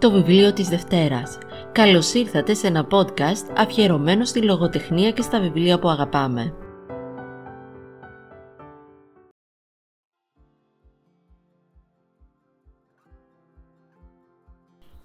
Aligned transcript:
Το 0.00 0.10
βιβλίο 0.10 0.52
της 0.52 0.68
Δευτέρας. 0.68 1.38
Καλώς 1.72 2.14
ήρθατε 2.14 2.54
σε 2.54 2.66
ένα 2.66 2.86
podcast 2.90 3.52
αφιερωμένο 3.56 4.24
στη 4.24 4.42
λογοτεχνία 4.42 5.10
και 5.10 5.22
στα 5.22 5.40
βιβλία 5.40 5.78
που 5.78 5.88
αγαπάμε. 5.88 6.54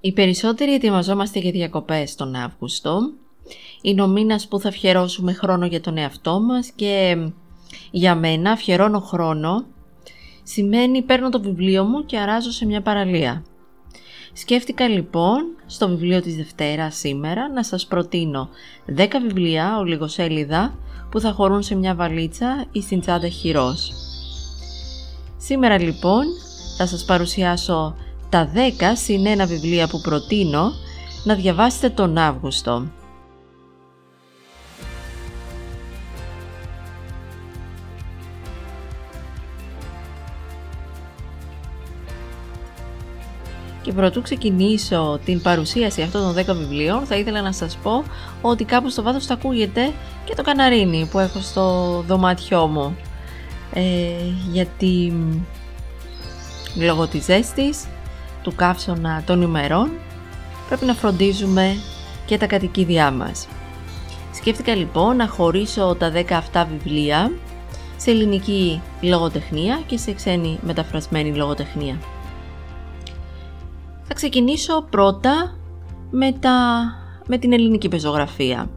Οι 0.01 0.13
περισσότεροι 0.13 0.73
ετοιμαζόμαστε 0.73 1.39
για 1.39 1.51
διακοπές 1.51 2.15
τον 2.15 2.35
Αύγουστο. 2.35 2.99
Είναι 3.81 4.01
ο 4.01 4.07
μήνας 4.07 4.47
που 4.47 4.59
θα 4.59 4.67
αφιερώσουμε 4.69 5.33
χρόνο 5.33 5.65
για 5.65 5.81
τον 5.81 5.97
εαυτό 5.97 6.39
μας 6.39 6.71
και 6.75 7.17
για 7.91 8.15
μένα 8.15 8.51
αφιερώνω 8.51 8.99
χρόνο 8.99 9.65
σημαίνει 10.43 11.01
παίρνω 11.01 11.29
το 11.29 11.41
βιβλίο 11.41 11.83
μου 11.83 12.05
και 12.05 12.17
αράζω 12.17 12.51
σε 12.51 12.65
μια 12.65 12.81
παραλία. 12.81 13.43
Σκέφτηκα 14.33 14.87
λοιπόν 14.87 15.45
στο 15.65 15.87
βιβλίο 15.87 16.21
της 16.21 16.35
Δευτέρα 16.35 16.91
σήμερα 16.91 17.49
να 17.49 17.63
σας 17.63 17.85
προτείνω 17.85 18.49
10 18.97 19.07
βιβλία 19.21 19.77
ολιγοσέλιδα 19.77 20.73
που 21.11 21.19
θα 21.19 21.31
χωρούν 21.31 21.63
σε 21.63 21.75
μια 21.75 21.95
βαλίτσα 21.95 22.65
ή 22.71 22.81
στην 22.81 22.99
τσάντα 22.99 23.27
χειρός. 23.27 23.91
Σήμερα 25.37 25.79
λοιπόν 25.79 26.23
θα 26.77 26.85
σας 26.85 27.05
παρουσιάσω 27.05 27.95
τα 28.29 28.51
10 28.53 28.57
συν 28.93 29.25
ένα 29.25 29.45
βιβλία 29.45 29.87
που 29.87 30.01
προτείνω 30.01 30.71
να 31.23 31.35
διαβάσετε 31.35 31.89
τον 31.89 32.17
Αύγουστο. 32.17 32.87
Πρωτού 43.95 44.21
ξεκινήσω 44.21 45.19
την 45.25 45.41
παρουσίαση 45.41 46.01
αυτών 46.01 46.21
των 46.21 46.55
10 46.55 46.57
βιβλίων 46.57 47.05
θα 47.05 47.15
ήθελα 47.15 47.41
να 47.41 47.51
σας 47.51 47.77
πω 47.83 48.03
ότι 48.41 48.63
κάπου 48.63 48.89
στο 48.89 49.03
βάθος 49.03 49.25
θα 49.25 49.33
ακούγεται 49.33 49.91
και 50.25 50.35
το 50.35 50.41
καναρίνι 50.41 51.07
που 51.11 51.19
έχω 51.19 51.39
στο 51.39 51.99
δωμάτιό 52.07 52.67
μου. 52.67 52.95
Ε, 53.73 53.81
γιατί 54.51 55.13
λόγω 56.75 57.07
της 57.07 57.23
ζέστης, 57.23 57.85
του 58.43 58.55
καύσωνα 58.55 59.23
των 59.25 59.41
ημερών 59.41 59.91
πρέπει 60.67 60.85
να 60.85 60.93
φροντίζουμε 60.93 61.75
και 62.25 62.37
τα 62.37 62.45
κατοικίδια 62.45 63.11
μας. 63.11 63.47
Σκέφτηκα 64.33 64.75
λοιπόν 64.75 65.15
να 65.15 65.27
χωρίσω 65.27 65.95
τα 65.99 66.11
10 66.15 66.31
αυτά 66.31 66.65
βιβλία 66.65 67.31
σε 67.97 68.11
ελληνική 68.11 68.81
λογοτεχνία 69.01 69.81
και 69.85 69.97
σε 69.97 70.13
ξένη 70.13 70.59
μεταφρασμένη 70.61 71.35
λογοτεχνία. 71.35 71.97
Θα 74.03 74.13
ξεκινήσω 74.13 74.85
πρώτα 74.89 75.57
με, 76.11 76.31
τα, 76.31 76.83
με 77.27 77.37
την 77.37 77.53
ελληνική 77.53 77.87
πεζογραφία. 77.87 78.69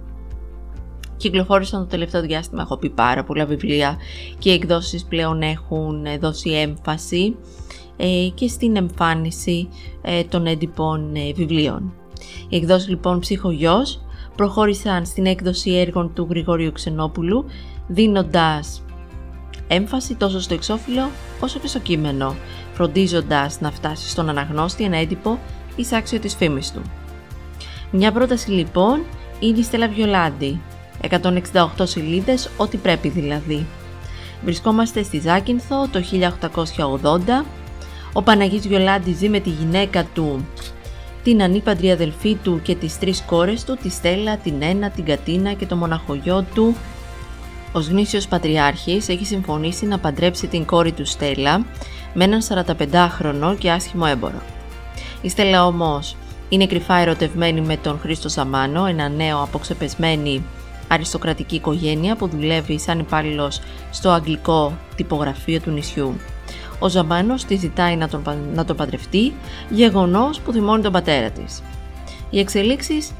Κυκλοφόρησαν 1.16 1.80
το 1.80 1.86
τελευταίο 1.86 2.20
διάστημα, 2.20 2.62
έχω 2.62 2.77
πει 2.77 2.91
πάρα 2.91 3.24
πολλά 3.24 3.47
βιβλία 3.47 3.97
και 4.38 4.50
οι 4.50 4.52
εκδόσεις 4.52 5.04
πλέον 5.04 5.42
έχουν 5.42 6.06
δώσει 6.20 6.50
έμφαση 6.50 7.36
ε, 7.97 8.28
και 8.34 8.48
στην 8.48 8.77
εμφάνιση 8.77 9.69
ε, 10.02 10.24
των 10.24 10.47
έντυπων 10.47 11.14
ε, 11.14 11.32
βιβλίων. 11.32 11.94
Οι 12.48 12.56
εκδόσεις 12.56 12.88
λοιπόν 12.88 13.20
Ψυχογιός 13.20 14.00
προχώρησαν 14.36 15.06
στην 15.06 15.27
έκδοση 15.27 15.70
έργων 15.70 16.12
του 16.14 16.27
Γρηγόριου 16.30 16.72
Ξενόπουλου 16.72 17.44
δίνοντας 17.86 18.84
έμφαση 19.69 20.14
τόσο 20.14 20.41
στο 20.41 20.55
εξώφυλλο 20.55 21.11
όσο 21.41 21.59
και 21.59 21.67
στο 21.67 21.78
κείμενο 21.78 22.36
φροντίζοντας 22.72 23.61
να 23.61 23.70
φτάσει 23.70 24.09
στον 24.09 24.28
αναγνώστη 24.28 24.84
ένα 24.84 24.97
έντυπο 24.97 25.39
εισάξιο 25.77 26.19
της 26.19 26.34
φήμης 26.34 26.72
του. 26.72 26.83
Μια 27.91 28.12
πρόταση 28.12 28.50
λοιπόν 28.50 29.03
είναι 29.41 29.59
η 29.59 29.62
Στέλλα 29.62 29.89
Βιολάντη, 29.89 30.61
168 31.53 31.69
σελίδες, 31.82 32.50
ό,τι 32.56 32.77
πρέπει 32.77 33.09
δηλαδή. 33.09 33.66
Βρισκόμαστε 34.44 35.03
στη 35.03 35.21
Ζάκυνθο 35.21 35.88
το 35.88 36.03
1880. 37.43 37.44
Ο 38.12 38.22
Παναγής 38.22 38.69
Βιολάντη 38.69 39.12
ζει 39.12 39.28
με 39.28 39.41
τη 39.41 39.50
γυναίκα 39.50 40.04
του, 40.15 40.47
την 41.22 41.43
ανήπαντρη 41.43 41.91
αδελφή 41.91 42.34
του 42.34 42.60
και 42.62 42.75
τις 42.75 42.98
τρεις 42.98 43.22
κόρες 43.27 43.65
του, 43.65 43.78
τη 43.83 43.88
Στέλλα, 43.88 44.37
την 44.37 44.62
Ένα, 44.62 44.91
την 44.91 45.04
Κατίνα 45.04 45.53
και 45.53 45.66
το 45.66 45.77
μοναχογιό 45.77 46.44
του. 46.54 46.77
Ο 47.76 47.81
γνήσιος 47.81 48.28
πατριάρχης 48.28 49.09
έχει 49.09 49.25
συμφωνήσει 49.25 49.87
να 49.87 49.98
παντρέψει 49.98 50.47
την 50.47 50.64
κόρη 50.64 50.92
του 50.92 51.04
Στέλλα 51.04 51.64
με 52.14 52.25
έναν 52.25 52.41
45χρονο 52.48 53.56
και 53.59 53.70
άσχημο 53.70 54.04
έμπορο. 54.09 54.42
Η 55.22 55.28
Στέλλα 55.28 55.66
όμως 55.66 56.16
είναι 56.48 56.66
κρυφά 56.66 56.97
ερωτευμένη 56.97 57.60
με 57.60 57.76
τον 57.76 57.98
Χρήστο 57.98 58.28
Σαμάνο, 58.28 58.86
ένα 58.86 59.09
νέο 59.09 59.42
αποξεπεσμένη 59.42 60.42
αριστοκρατική 60.88 61.54
οικογένεια 61.54 62.16
που 62.16 62.28
δουλεύει 62.28 62.78
σαν 62.78 62.98
υπάλληλος 62.98 63.60
στο 63.91 64.10
αγγλικό 64.10 64.78
τυπογραφείο 64.97 65.60
του 65.60 65.70
νησιού. 65.70 66.15
Ο 66.78 66.88
Ζαμάνος 66.88 67.44
τη 67.44 67.56
ζητάει 67.56 67.97
να 67.97 68.09
τον, 68.09 68.22
να 68.54 68.65
τον 68.65 68.76
παντρευτεί, 68.76 69.32
γεγονός 69.70 70.41
που 70.41 70.53
θυμώνει 70.53 70.82
τον 70.82 70.92
πατέρα 70.92 71.31
της. 71.31 71.62
Οι 72.31 72.38
εξελίξεις 72.38 73.12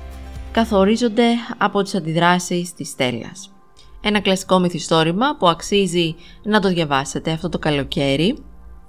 καθορίζονται 0.53 1.27
από 1.59 1.83
τις 1.83 1.95
αντιδράσεις 1.95 2.75
της 2.75 2.89
Στέλλας. 2.89 3.51
Ένα 4.09 4.21
κλασικό 4.21 4.59
μυθιστόρημα 4.59 5.37
που 5.37 5.49
αξίζει 5.49 6.15
να 6.43 6.61
το 6.61 6.69
διαβάσετε 6.69 7.31
αυτό 7.31 7.49
το 7.49 7.59
καλοκαίρι 7.59 8.39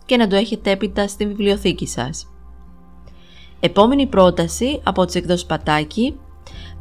και 0.06 0.18
να 0.18 0.28
το 0.28 0.36
έχετε 0.36 0.72
έπειτα 0.72 1.08
στη 1.08 1.28
βιβλιοθήκη 1.28 1.88
σας. 1.88 2.28
Επόμενη 3.60 4.08
πρόταση 4.08 4.82
από 4.84 5.06
τις 5.06 5.16
εκδόσεις 5.16 5.46
Πατάκη 5.46 6.20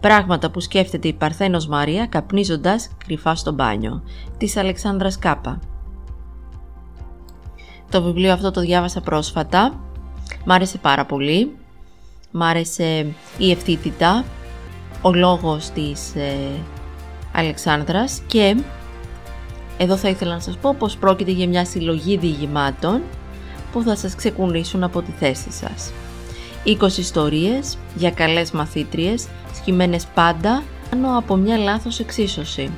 «Πράγματα 0.01 0.51
που 0.51 0.61
σκέφτεται 0.61 1.09
η 1.09 1.13
Παρθένος 1.13 1.67
Μαρία 1.67 2.07
καπνίζοντας 2.07 2.91
κρυφά 3.07 3.35
στο 3.35 3.53
μπάνιο» 3.53 4.03
της 4.39 4.57
Αλεξάνδρας 4.57 5.19
Κάπα. 5.19 5.61
Το 7.91 8.03
βιβλίο 8.03 8.33
αυτό 8.33 8.51
το 8.51 8.61
διάβασα 8.61 9.01
πρόσφατα, 9.01 9.81
μ' 10.45 10.53
άρεσε 10.53 10.79
πάρα 10.79 11.07
πολύ, 11.07 11.57
μ' 12.31 12.43
άρεσε 12.43 13.15
η 13.39 13.51
ευθύτητα, 13.51 14.25
ο 15.03 15.13
λόγος 15.13 15.71
της 15.71 16.15
ε, 16.15 16.37
Αλεξάνδρας 17.37 18.21
και 18.27 18.57
εδώ 19.79 19.97
θα 19.97 20.09
ήθελα 20.09 20.35
να 20.35 20.41
σας 20.41 20.57
πω 20.57 20.75
πως 20.79 20.97
πρόκειται 20.97 21.31
για 21.31 21.49
μια 21.49 21.65
συλλογή 21.65 22.17
διηγημάτων 22.17 23.03
που 23.73 23.83
θα 23.83 23.97
σας 23.97 24.15
ξεκουνήσουν 24.15 24.83
από 24.83 25.03
τη 25.03 25.11
θέση 25.11 25.51
σας. 25.51 25.93
20 26.65 26.99
ιστορίες 26.99 27.79
για 27.95 28.11
καλές 28.11 28.51
μαθήτριες, 28.51 29.27
σκημένες 29.55 30.07
πάντα 30.15 30.63
πάνω 30.91 31.19
από 31.19 31.37
μια 31.37 31.57
λάθος 31.57 32.01
εξίσωση, 32.01 32.71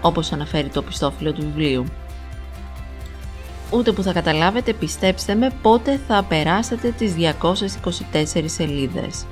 όπως 0.00 0.32
αναφέρει 0.32 0.68
το 0.68 0.82
πιστόφυλλο 0.82 1.32
του 1.32 1.40
βιβλίου. 1.40 1.84
Ούτε 3.70 3.92
που 3.92 4.02
θα 4.02 4.12
καταλάβετε, 4.12 4.72
πιστέψτε 4.72 5.34
με, 5.34 5.52
πότε 5.62 6.00
θα 6.08 6.22
περάσετε 6.22 6.90
τις 6.90 7.14
224 7.14 8.44
σελίδες. 8.44 9.26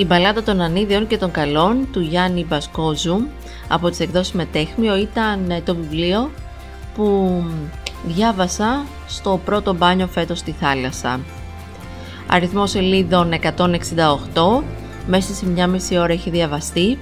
Η 0.00 0.04
μπαλάτα 0.04 0.42
των 0.42 0.60
ανίδεων 0.60 1.06
και 1.06 1.18
των 1.18 1.30
καλών 1.30 1.88
του 1.92 2.00
Γιάννη 2.00 2.44
Μπασκόζου 2.48 3.26
από 3.68 3.90
τις 3.90 4.00
εκδόσεις 4.00 4.32
Μετέχμιο 4.32 4.96
ήταν 4.96 5.50
ε, 5.50 5.60
το 5.60 5.74
βιβλίο 5.74 6.30
που 6.94 7.42
διάβασα 8.06 8.84
στο 9.08 9.40
πρώτο 9.44 9.74
μπάνιο 9.74 10.06
φέτος 10.06 10.38
στη 10.38 10.52
θάλασσα. 10.52 11.20
Αριθμός 12.26 12.70
σελίδων 12.70 13.32
168, 13.42 14.62
μέσα 15.06 15.34
σε 15.34 15.46
μια 15.46 15.66
μισή 15.66 15.98
ώρα 15.98 16.12
έχει 16.12 16.30
διαβαστεί. 16.30 16.98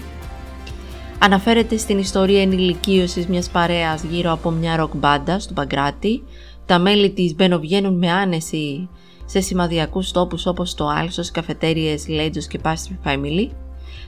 Αναφέρεται 1.18 1.76
στην 1.76 1.98
ιστορία 1.98 2.42
ενηλικίωσης 2.42 3.26
μιας 3.26 3.48
παρέας 3.48 4.02
γύρω 4.02 4.32
από 4.32 4.50
μια 4.50 4.76
ροκ 4.76 4.94
μπάντα 4.94 5.38
στο 5.38 5.52
Παγκράτη. 5.52 6.22
Τα 6.66 6.78
μέλη 6.78 7.10
της 7.10 7.34
μπαινοβγαίνουν 7.34 7.98
με 7.98 8.10
άνεση 8.10 8.88
σε 9.26 9.40
σημαδιακούς 9.40 10.10
τόπους 10.10 10.46
όπως 10.46 10.74
το 10.74 10.88
Άλσος, 10.88 11.30
καφετέριες, 11.30 12.08
Λέτζος 12.08 12.46
και 12.46 12.60
Pastry 12.62 13.08
Family, 13.08 13.48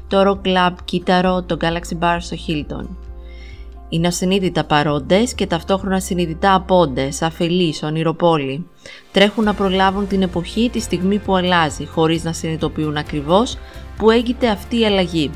το 0.09 0.23
Rock 0.27 0.49
Club 0.49 0.75
Κύτταρο, 0.85 1.43
το 1.43 1.57
Galaxy 1.61 1.99
Bar 2.03 2.17
στο 2.19 2.37
Hilton. 2.47 2.87
Είναι 3.89 4.07
ασυνείδητα 4.07 4.65
παρόντες 4.65 5.35
και 5.35 5.47
ταυτόχρονα 5.47 6.01
συνειδητά 6.01 6.55
απόντες, 6.55 7.23
αφελείς, 7.23 7.83
ονειροπόλοι. 7.83 8.67
Τρέχουν 9.13 9.45
να 9.45 9.55
προλάβουν 9.55 10.07
την 10.07 10.23
εποχή 10.23 10.71
τη 10.73 10.81
στιγμή 10.81 11.19
που 11.19 11.37
αλλάζει, 11.37 11.87
χωρίς 11.87 12.25
να 12.25 12.33
συνειδητοποιούν 12.33 12.97
ακριβώς 12.97 13.57
που 13.97 14.11
έγινε 14.11 14.49
αυτή 14.49 14.81
η 14.81 14.85
αλλαγή. 14.85 15.31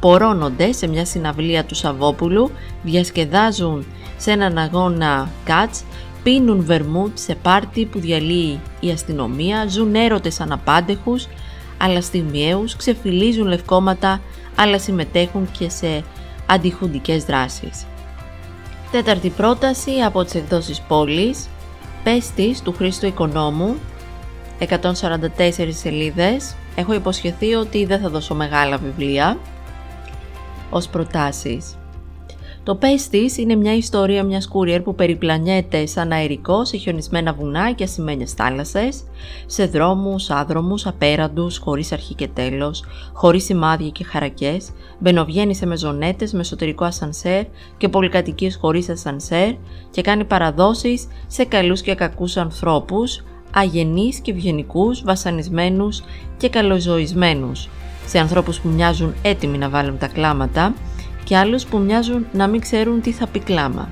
Πορώνονται 0.00 0.72
σε 0.72 0.86
μια 0.86 1.04
συναυλία 1.04 1.64
του 1.64 1.74
Σαββόπουλου, 1.74 2.50
διασκεδάζουν 2.82 3.86
σε 4.16 4.30
έναν 4.30 4.58
αγώνα 4.58 5.28
κάτς 5.44 5.84
πίνουν 6.22 6.64
βερμούτ 6.64 7.18
σε 7.18 7.34
πάρτι 7.34 7.84
που 7.84 7.98
διαλύει 7.98 8.60
η 8.80 8.90
αστυνομία, 8.90 9.66
ζουν 9.68 9.94
έρωτες 9.94 10.40
αναπάντεχους, 10.40 11.28
αλλά 11.78 12.00
στιγμιαίους, 12.00 12.76
ξεφυλίζουν 12.76 13.46
λευκόματα, 13.46 14.20
αλλά 14.56 14.78
συμμετέχουν 14.78 15.48
και 15.58 15.68
σε 15.68 16.04
αντιχουντικές 16.46 17.24
δράσεις. 17.24 17.86
Τέταρτη 18.90 19.28
πρόταση 19.28 19.90
από 19.90 20.24
τις 20.24 20.34
εκδόσεις 20.34 20.80
πόλης, 20.80 21.48
Πέστης 22.04 22.62
του 22.62 22.72
Χρήστο 22.72 23.06
Οικονόμου, 23.06 23.76
144 24.58 25.72
σελίδες. 25.72 26.54
Έχω 26.74 26.94
υποσχεθεί 26.94 27.54
ότι 27.54 27.84
δεν 27.84 28.00
θα 28.00 28.08
δώσω 28.08 28.34
μεγάλα 28.34 28.76
βιβλία 28.76 29.38
ως 30.70 30.88
προτάσεις. 30.88 31.79
Το 32.62 32.74
πες 32.74 33.08
της 33.08 33.38
είναι 33.38 33.54
μια 33.54 33.76
ιστορία 33.76 34.22
μιας 34.22 34.48
courier 34.52 34.80
που 34.84 34.94
περιπλανιέται 34.94 35.86
σαν 35.86 36.12
αερικό 36.12 36.64
σε 36.64 36.76
χιονισμένα 36.76 37.32
βουνά 37.32 37.72
και 37.72 37.84
ασημένιες 37.84 38.32
θάλασσες, 38.32 39.02
σε 39.46 39.66
δρόμους, 39.66 40.30
άδρομους, 40.30 40.86
απέραντους, 40.86 41.58
χωρίς 41.58 41.92
αρχή 41.92 42.14
και 42.14 42.28
τέλος, 42.28 42.84
χωρίς 43.12 43.44
σημάδια 43.44 43.88
και 43.88 44.04
χαρακές, 44.04 44.70
μπαινοβγαίνει 44.98 45.54
σε 45.54 45.66
μεζονέτες 45.66 46.32
με 46.32 46.40
εσωτερικό 46.40 46.84
ασανσέρ 46.84 47.44
και 47.76 47.88
πολυκατοικίες 47.88 48.56
χωρίς 48.56 48.88
ασανσέρ 48.88 49.54
και 49.90 50.02
κάνει 50.02 50.24
παραδόσεις 50.24 51.08
σε 51.26 51.44
καλούς 51.44 51.80
και 51.80 51.94
κακούς 51.94 52.36
ανθρώπους, 52.36 53.22
αγενείς 53.54 54.18
και 54.18 54.30
ευγενικούς, 54.30 55.02
βασανισμένους 55.04 56.02
και 56.36 56.48
καλοζωισμένους, 56.48 57.68
σε 58.06 58.18
ανθρώπους 58.18 58.60
που 58.60 58.68
μοιάζουν 58.68 59.14
έτοιμοι 59.22 59.58
να 59.58 59.68
βάλουν 59.68 59.98
τα 59.98 60.06
κλάματα 60.06 60.74
και 61.24 61.36
άλλους 61.36 61.64
που 61.64 61.78
μοιάζουν 61.78 62.26
να 62.32 62.46
μην 62.46 62.60
ξέρουν 62.60 63.00
τι 63.00 63.12
θα 63.12 63.26
πει 63.26 63.38
κλάμα. 63.38 63.88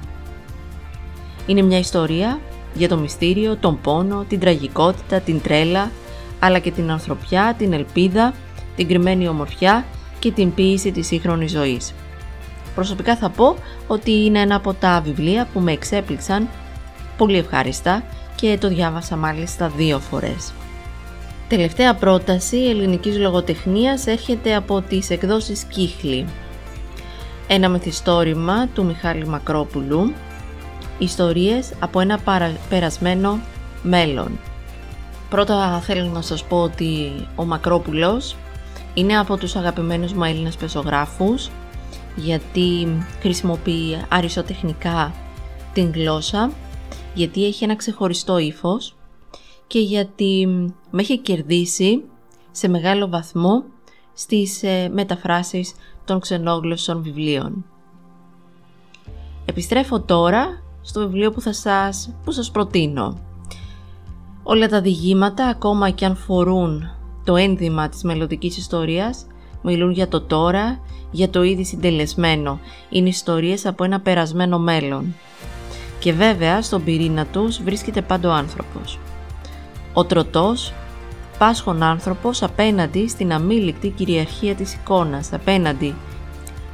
Είναι 1.47 1.63
μια 1.63 1.79
ιστορία 1.79 2.41
για 2.75 2.89
το 2.89 2.97
μυστήριο, 2.97 3.57
τον 3.57 3.81
πόνο, 3.81 4.25
την 4.29 4.41
τραγικότητα, 4.41 5.21
την 5.21 5.41
τρέλα, 5.43 5.91
αλλά 6.39 6.59
και 6.59 6.71
την 6.71 6.91
ανθρωπιά, 6.91 7.55
την 7.59 7.73
ελπίδα, 7.73 8.35
την 8.77 8.89
κρυμμένη 8.89 9.29
ομορφιά 9.29 9.85
και 10.19 10.31
την 10.31 10.55
ποίηση 10.55 10.93
της 10.93 11.07
σύγχρονης 11.07 11.51
ζωής. 11.51 11.95
Προσωπικά 12.75 13.17
θα 13.17 13.29
πω 13.29 13.57
ότι 13.87 14.25
είναι 14.25 14.41
ένα 14.41 14.55
από 14.55 14.75
τα 14.75 15.01
βιβλία 15.05 15.49
που 15.53 15.61
με 15.61 15.73
εξέπληξαν 15.73 16.49
πολύ 17.17 17.37
ευχάριστα 17.39 18.03
και 18.35 18.59
το 18.61 18.69
διάβασα 18.69 19.17
μάλιστα 19.17 19.69
δύο 19.69 19.99
φορές. 19.99 20.53
Τελευταία 21.49 21.95
πρόταση 21.95 22.57
ελληνικής 22.57 23.19
λογοτεχνίας 23.19 24.07
έρχεται 24.07 24.55
από 24.55 24.81
τις 24.81 25.11
εκδόσεις 25.11 25.63
Κύχλη. 25.63 26.27
Ένα 27.50 27.69
μυθιστόρημα 27.69 28.69
του 28.69 28.85
Μιχάλη 28.85 29.27
Μακρόπουλου, 29.27 30.12
ιστορίες 30.99 31.73
από 31.81 32.00
ένα 32.00 32.21
περασμένο 32.69 33.41
μέλλον. 33.83 34.39
Πρώτα 35.31 35.81
θέλω 35.81 36.11
να 36.11 36.21
σας 36.21 36.45
πω 36.45 36.62
ότι 36.62 37.11
ο 37.37 37.45
Μακρόπουλος 37.45 38.37
είναι 38.95 39.19
από 39.19 39.37
τους 39.37 39.56
αγαπημένους 39.56 40.12
μου 40.12 40.25
Έλληνες 40.25 40.56
πεζογράφους 40.56 41.50
γιατί 42.17 42.99
χρησιμοποιεί 43.21 44.05
αριστοτεχνικά 44.09 45.12
την 45.73 45.93
γλώσσα, 45.93 46.50
γιατί 47.15 47.47
έχει 47.47 47.65
ένα 47.65 47.77
ξεχωριστό 47.77 48.39
ύφος 48.39 48.97
και 49.67 49.79
γιατί 49.79 50.47
με 50.91 51.00
έχει 51.00 51.19
κερδίσει 51.19 52.03
σε 52.50 52.69
μεγάλο 52.69 53.09
βαθμό 53.09 53.65
στις 54.19 54.62
ε, 54.62 54.91
μεταφράσεις 54.93 55.75
των 56.05 56.20
ξενόγλωσσων 56.20 57.03
βιβλίων. 57.03 57.65
Επιστρέφω 59.44 60.00
τώρα 60.00 60.62
στο 60.82 61.00
βιβλίο 61.00 61.31
που 61.31 61.41
θα 61.41 61.53
σας, 61.53 62.15
που 62.25 62.31
σας 62.31 62.50
προτείνω. 62.50 63.19
Όλα 64.43 64.69
τα 64.69 64.81
διηγήματα, 64.81 65.47
ακόμα 65.47 65.91
και 65.91 66.05
αν 66.05 66.17
φορούν 66.17 66.91
το 67.25 67.37
ένδυμα 67.37 67.88
της 67.88 68.03
μελλοντικής 68.03 68.56
ιστορίας, 68.56 69.26
μιλούν 69.62 69.91
για 69.91 70.09
το 70.09 70.21
τώρα, 70.21 70.81
για 71.11 71.31
το 71.31 71.43
ήδη 71.43 71.64
συντελεσμένο. 71.64 72.61
Είναι 72.91 73.09
ιστορίες 73.09 73.67
από 73.67 73.85
ένα 73.85 74.00
περασμένο 74.00 74.59
μέλλον. 74.59 75.14
Και 75.99 76.12
βέβαια, 76.12 76.62
στον 76.62 76.85
πυρήνα 76.85 77.26
τους 77.26 77.62
βρίσκεται 77.62 78.03
πάντα 78.03 78.29
ο 78.29 78.32
άνθρωπος. 78.32 78.99
Ο 79.93 80.05
τροτός, 80.05 80.73
πάσχων 81.38 81.82
άνθρωπος 81.82 82.43
απέναντι 82.43 83.08
στην 83.08 83.32
αμήλικτη 83.32 83.88
κυριαρχία 83.88 84.55
της 84.55 84.75
εικόνας, 84.75 85.32
απέναντι 85.32 85.94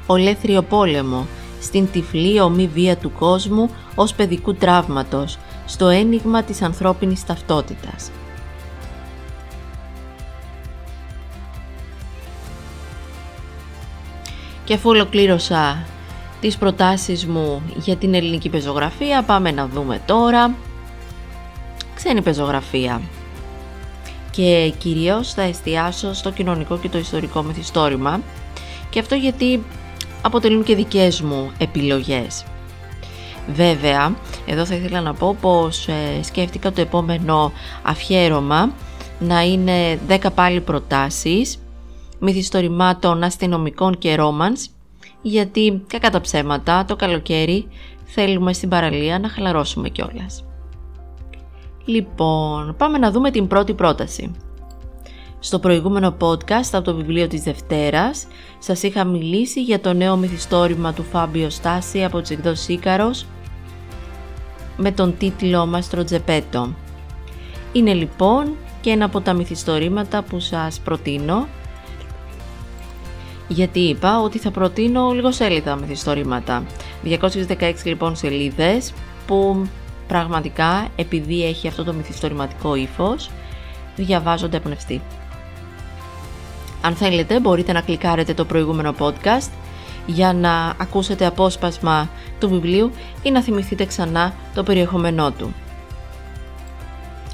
ολέθριο 0.06 0.62
πόλεμο, 0.62 1.26
στην 1.60 1.90
τυφλή 1.92 2.40
ομή 2.40 2.66
βία 2.66 2.96
του 2.96 3.12
κόσμου 3.12 3.70
ως 3.94 4.14
παιδικού 4.14 4.54
τραύματος, 4.54 5.38
στο 5.66 5.88
ένιγμα 5.88 6.42
της 6.42 6.62
ανθρώπινης 6.62 7.24
ταυτότητας. 7.24 8.10
Και 14.64 14.74
αφού 14.74 14.88
ολοκλήρωσα 14.88 15.86
τις 16.40 16.56
προτάσεις 16.56 17.26
μου 17.26 17.62
για 17.76 17.96
την 17.96 18.14
ελληνική 18.14 18.48
πεζογραφία, 18.48 19.22
πάμε 19.22 19.50
να 19.50 19.66
δούμε 19.66 20.00
τώρα 20.06 20.54
ξένη 21.94 22.22
πεζογραφία 22.22 23.00
και 24.34 24.72
κυρίως 24.78 25.32
θα 25.32 25.42
εστιάσω 25.42 26.14
στο 26.14 26.30
κοινωνικό 26.30 26.78
και 26.78 26.88
το 26.88 26.98
ιστορικό 26.98 27.42
μυθιστόρημα 27.42 28.20
και 28.90 28.98
αυτό 28.98 29.14
γιατί 29.14 29.64
αποτελούν 30.22 30.62
και 30.62 30.74
δικές 30.74 31.20
μου 31.20 31.50
επιλογές. 31.58 32.44
Βέβαια, 33.48 34.16
εδώ 34.46 34.64
θα 34.64 34.74
ήθελα 34.74 35.00
να 35.00 35.14
πω 35.14 35.36
πως 35.40 35.88
ε, 35.88 36.22
σκέφτηκα 36.22 36.72
το 36.72 36.80
επόμενο 36.80 37.52
αφιέρωμα 37.82 38.72
να 39.18 39.42
είναι 39.42 39.98
10 40.08 40.18
πάλι 40.34 40.60
προτάσεις 40.60 41.58
μυθιστορημάτων 42.18 43.22
αστυνομικών 43.22 43.98
και 43.98 44.14
ρόμανς 44.14 44.68
γιατί 45.22 45.82
κακά 45.86 46.10
τα 46.10 46.20
ψέματα 46.20 46.84
το 46.84 46.96
καλοκαίρι 46.96 47.68
θέλουμε 48.04 48.52
στην 48.52 48.68
παραλία 48.68 49.18
να 49.18 49.28
χαλαρώσουμε 49.28 49.88
κιόλας. 49.88 50.44
Λοιπόν, 51.84 52.74
πάμε 52.76 52.98
να 52.98 53.10
δούμε 53.10 53.30
την 53.30 53.46
πρώτη 53.46 53.74
πρόταση. 53.74 54.30
Στο 55.38 55.58
προηγούμενο 55.58 56.16
podcast 56.20 56.70
από 56.72 56.84
το 56.84 56.94
βιβλίο 56.94 57.26
της 57.26 57.42
Δευτέρας 57.42 58.26
σας 58.58 58.82
είχα 58.82 59.04
μιλήσει 59.04 59.62
για 59.62 59.80
το 59.80 59.92
νέο 59.92 60.16
μυθιστόρημα 60.16 60.92
του 60.92 61.02
Φάμπιο 61.02 61.50
Στάση 61.50 62.04
από 62.04 62.20
τις 62.20 62.30
εκδόσεις 62.30 62.68
Ίκαρος 62.68 63.26
με 64.76 64.92
τον 64.92 65.16
τίτλο 65.18 65.66
Μάστρο 65.66 66.04
Τζεπέτο. 66.04 66.74
Είναι 67.72 67.92
λοιπόν 67.92 68.56
και 68.80 68.90
ένα 68.90 69.04
από 69.04 69.20
τα 69.20 69.32
μυθιστορήματα 69.32 70.22
που 70.22 70.40
σας 70.40 70.80
προτείνω 70.80 71.46
γιατί 73.48 73.80
είπα 73.80 74.20
ότι 74.20 74.38
θα 74.38 74.50
προτείνω 74.50 75.10
λίγο 75.10 75.32
σέλιδα 75.32 75.76
μυθιστορήματα. 75.76 76.64
216 77.04 77.72
λοιπόν 77.84 78.16
σελίδες 78.16 78.92
που 79.26 79.66
πραγματικά 80.06 80.88
επειδή 80.96 81.44
έχει 81.44 81.68
αυτό 81.68 81.84
το 81.84 81.92
μυθιστορηματικό 81.92 82.74
ύφος 82.74 83.30
διαβάζονται 83.96 84.56
εμπνευστή. 84.56 85.00
Αν 86.82 86.94
θέλετε 86.94 87.40
μπορείτε 87.40 87.72
να 87.72 87.80
κλικάρετε 87.80 88.34
το 88.34 88.44
προηγούμενο 88.44 88.94
podcast 88.98 89.50
για 90.06 90.32
να 90.32 90.74
ακούσετε 90.78 91.26
απόσπασμα 91.26 92.08
του 92.40 92.48
βιβλίου 92.48 92.90
ή 93.22 93.30
να 93.30 93.42
θυμηθείτε 93.42 93.84
ξανά 93.84 94.34
το 94.54 94.62
περιεχόμενό 94.62 95.30
του. 95.30 95.54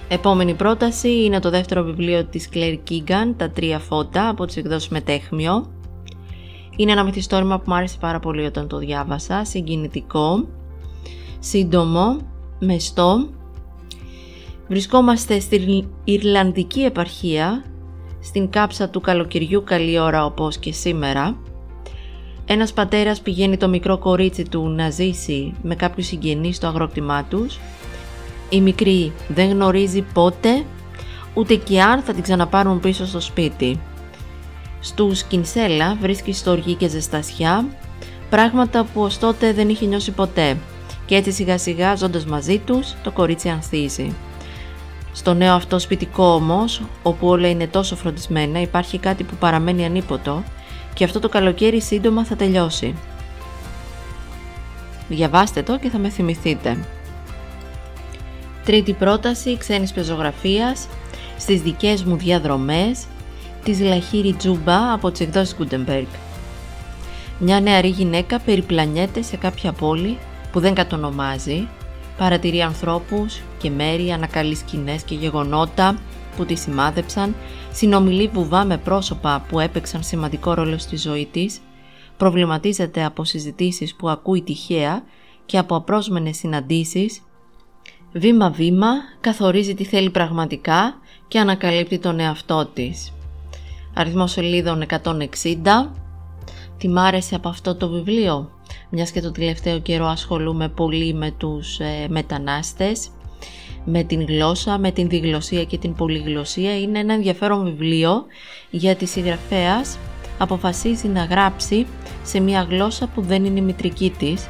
Επόμενη 0.09 0.55
πρόταση 0.55 1.25
είναι 1.25 1.41
το 1.41 1.51
δεύτερο 1.51 1.83
βιβλίο 1.83 2.25
της 2.25 2.49
Claire 2.53 2.79
Keegan, 2.91 3.35
«Τα 3.37 3.51
τρία 3.51 3.79
φώτα» 3.79 4.29
από 4.29 4.45
τις 4.45 4.57
εκδόσεις 4.57 4.89
Μετέχμιο. 4.89 5.71
Είναι 6.77 6.93
ένα 6.93 7.05
μυθιστόρημα 7.05 7.59
που 7.59 7.65
μου 7.67 7.75
άρεσε 7.75 7.97
πάρα 8.01 8.19
πολύ 8.21 8.45
όταν 8.45 8.69
το 8.69 8.79
διάβασα, 8.79 9.45
συγκινητικό, 9.45 10.49
σύντομο, 11.39 12.17
μεστό. 12.61 13.29
Βρισκόμαστε 14.69 15.41
στην 15.41 15.89
Ιρλανδική 16.05 16.81
επαρχία 16.81 17.65
στην 18.21 18.51
κάψα 18.51 18.89
του 18.89 19.01
καλοκαιριού 19.01 19.65
καλή 19.65 19.99
ώρα 19.99 20.25
όπως 20.25 20.59
και 20.59 20.73
σήμερα. 20.73 21.37
Ένας 22.47 22.73
πατέρας 22.73 23.21
πηγαίνει 23.21 23.57
το 23.57 23.69
μικρό 23.69 23.99
κορίτσι 23.99 24.45
του 24.45 24.69
να 24.69 24.91
ζήσει 24.91 25.55
με 25.63 25.75
κάποιους 25.75 26.07
συγγενείς 26.07 26.57
στο 26.57 26.67
αγρόκτημά 26.67 27.25
τους. 27.25 27.59
Η 28.49 28.61
μικρή 28.61 29.13
δεν 29.29 29.51
γνωρίζει 29.51 30.03
πότε, 30.03 30.65
ούτε 31.35 31.55
και 31.55 31.83
αν 31.83 32.01
θα 32.01 32.13
την 32.13 32.23
ξαναπάρουν 32.23 32.81
πίσω 32.81 33.07
στο 33.07 33.21
σπίτι. 33.21 33.81
Στου 34.81 35.13
Κινσέλα 35.29 35.97
βρίσκει 36.01 36.33
στοργή 36.33 36.75
και 36.75 36.89
ζεστασιά, 36.89 37.67
πράγματα 38.31 38.85
που 38.85 39.01
ως 39.01 39.19
τότε 39.19 39.53
δεν 39.53 39.69
είχε 39.69 39.87
νιώσει 39.87 40.11
ποτέ 40.11 40.57
και 41.11 41.17
έτσι 41.17 41.33
σιγά 41.33 41.59
σιγά 41.59 41.95
ζώντας 41.95 42.27
μαζί 42.27 42.59
τους 42.59 42.95
το 43.03 43.11
κορίτσι 43.11 43.49
ανθίζει. 43.49 44.15
Στο 45.13 45.35
νέο 45.35 45.55
αυτό 45.55 45.79
σπιτικό 45.79 46.25
όμως, 46.25 46.83
όπου 47.03 47.27
όλα 47.27 47.49
είναι 47.49 47.67
τόσο 47.67 47.97
φροντισμένα, 47.97 48.61
υπάρχει 48.61 48.99
κάτι 48.99 49.25
που 49.25 49.35
παραμένει 49.39 49.85
ανίποτο 49.85 50.43
και 50.95 51.05
αυτό 51.05 51.21
το 51.21 51.29
καλοκαίρι 51.29 51.81
σύντομα 51.81 52.25
θα 52.25 52.37
τελειώσει. 52.37 52.95
Διαβάστε 55.09 55.63
το 55.63 55.79
και 55.79 55.89
θα 55.89 55.99
με 55.99 56.09
θυμηθείτε. 56.09 56.85
Τρίτη 58.65 58.93
πρόταση 58.93 59.57
ξένης 59.57 59.93
πεζογραφίας 59.93 60.87
στις 61.39 61.63
δικές 61.63 62.05
μου 62.05 62.17
διαδρομές 62.17 63.05
της 63.65 63.81
Λαχύρη 63.81 64.33
Τζούμπα 64.33 64.93
από 64.93 65.11
τις 65.11 65.21
εκδόσεις 65.21 65.57
Gutenberg. 65.59 66.07
Μια 67.39 67.61
νεαρή 67.61 67.89
γυναίκα 67.89 68.39
περιπλανιέται 68.39 69.23
σε 69.23 69.37
κάποια 69.37 69.73
πόλη 69.73 70.19
που 70.53 70.61
δεν 70.61 70.75
κατονομάζει 70.75 71.69
παρατηρεί 72.21 72.63
ανθρώπους 72.63 73.41
και 73.59 73.71
μέρη, 73.71 74.13
ανακαλεί 74.13 74.55
σκηνές 74.55 75.03
και 75.03 75.15
γεγονότα, 75.15 75.99
που 76.37 76.45
τη 76.45 76.55
σημάδεψαν, 76.55 77.35
συνομιλεί 77.73 78.31
βουβά 78.33 78.65
με 78.65 78.79
πρόσωπα 78.79 79.45
που 79.49 79.61
έπαιξαν 79.61 80.03
σημαντικό 80.03 80.55
ρόλο 80.55 80.79
στη 80.79 80.97
ζωή 80.97 81.29
της, 81.33 81.61
προβληματίζεται 82.17 83.05
από 83.05 83.25
συζητήσεις 83.25 83.95
που 83.95 84.09
ακούει 84.09 84.43
τυχαία 84.43 85.03
και 85.47 85.59
από 85.59 85.77
απρόσμενες 85.77 86.37
συναντήσεις, 86.37 87.23
βήμα-βήμα 88.13 88.89
καθορίζει 89.21 89.75
τι 89.75 89.85
θέλει 89.85 90.11
πραγματικά 90.11 90.95
και 91.29 91.39
ανακαλύπτει 91.39 91.99
τον 91.99 92.21
εαυτό 92.21 92.67
της. 92.67 93.13
Αριθμός 93.95 94.31
σελίδων 94.31 94.83
160. 94.83 95.91
Τι 96.79 96.89
μ' 96.89 96.99
άρεσε 96.99 97.35
από 97.35 97.49
αυτό 97.49 97.75
το 97.75 97.89
βιβλίο, 97.89 98.51
μιας 98.91 99.11
και 99.11 99.21
το 99.21 99.31
τελευταίο 99.31 99.79
καιρό 99.79 100.07
ασχολούμαι 100.07 100.69
πολύ 100.69 101.15
με 101.15 101.31
τους 101.31 101.79
ε, 101.79 102.07
μετανάστες, 102.09 103.09
με 103.85 104.03
την 104.03 104.25
γλώσσα, 104.25 104.79
με 104.79 104.91
την 104.91 105.09
διγλωσία 105.09 105.65
και 105.65 105.79
την 105.79 105.95
πολυγλωσία. 105.95 106.79
Είναι 106.79 106.99
ένα 106.99 107.15
ενδιαφέρον 107.15 107.65
βιβλίο 107.65 108.25
γιατί 108.71 109.07
συγγραφέας 109.07 109.99
αποφασίζει 110.39 111.09
να 111.09 111.25
γράψει 111.25 111.87
σε 112.23 112.41
μια 112.41 112.63
γλώσσα 112.63 113.07
που 113.07 113.23
δεν 113.23 113.45
είναι 113.45 113.59
η 113.59 113.63
μητρική 113.63 114.13
της 114.19 114.49